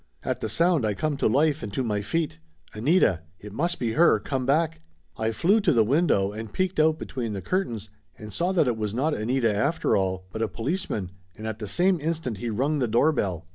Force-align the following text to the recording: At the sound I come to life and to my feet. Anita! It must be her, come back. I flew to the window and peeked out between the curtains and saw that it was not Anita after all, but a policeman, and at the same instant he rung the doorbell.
At 0.23 0.39
the 0.39 0.49
sound 0.49 0.83
I 0.83 0.95
come 0.95 1.15
to 1.17 1.27
life 1.27 1.61
and 1.61 1.71
to 1.73 1.83
my 1.83 2.01
feet. 2.01 2.39
Anita! 2.73 3.21
It 3.39 3.53
must 3.53 3.77
be 3.77 3.91
her, 3.91 4.17
come 4.19 4.47
back. 4.47 4.79
I 5.15 5.29
flew 5.31 5.61
to 5.61 5.71
the 5.71 5.83
window 5.83 6.31
and 6.31 6.51
peeked 6.51 6.79
out 6.79 6.97
between 6.97 7.33
the 7.33 7.41
curtains 7.43 7.91
and 8.17 8.33
saw 8.33 8.51
that 8.51 8.67
it 8.67 8.77
was 8.77 8.95
not 8.95 9.13
Anita 9.13 9.53
after 9.53 9.95
all, 9.95 10.25
but 10.31 10.41
a 10.41 10.47
policeman, 10.47 11.11
and 11.35 11.45
at 11.45 11.59
the 11.59 11.67
same 11.67 11.99
instant 12.01 12.39
he 12.39 12.49
rung 12.49 12.79
the 12.79 12.87
doorbell. 12.87 13.45